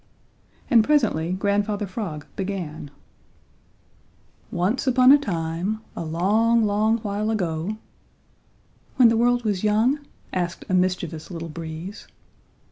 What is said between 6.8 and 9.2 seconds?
while ago" "When the